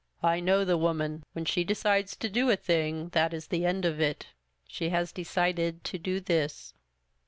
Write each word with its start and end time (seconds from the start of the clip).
I 0.23 0.39
know 0.39 0.65
the 0.65 0.79
woman— 0.79 1.23
when 1.33 1.45
she 1.45 1.63
decides 1.63 2.15
to 2.15 2.27
do 2.27 2.49
a 2.49 2.55
thing 2.55 3.09
that 3.09 3.35
is 3.35 3.45
the 3.45 3.67
end 3.67 3.85
of 3.85 3.99
it. 4.01 4.25
She 4.67 4.89
has 4.89 5.11
decided 5.11 5.83
to 5.83 5.99
do 5.99 6.19
this." 6.19 6.73